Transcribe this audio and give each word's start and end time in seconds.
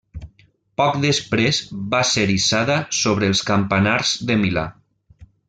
Poc 0.81 0.95
després 1.03 1.59
va 1.91 1.99
ser 2.13 2.23
hissada 2.37 2.79
sobre 3.01 3.31
els 3.35 3.45
campanars 3.51 4.17
de 4.31 4.41
Milà. 4.47 4.67